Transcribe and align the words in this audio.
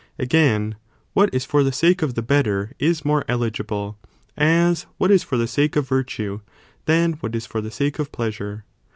Again, 0.17 0.77
what 1.13 1.31
is 1.31 1.45
for 1.45 1.61
the 1.63 1.71
sake 1.71 2.01
of 2.01 2.15
the 2.15 2.23
better, 2.23 2.71
is 2.79 3.05
more 3.05 3.23
eligible, 3.27 3.99
as 4.35 4.87
what 4.97 5.11
is 5.11 5.21
for 5.21 5.37
the 5.37 5.45
sake 5.47 5.75
of 5.75 5.87
virtue 5.87 6.39
than 6.85 7.13
what 7.19 7.35
is 7.35 7.45
for 7.45 7.61
the 7.61 7.69
sake 7.69 7.99
of 7.99 8.11
pleasure. 8.11 8.65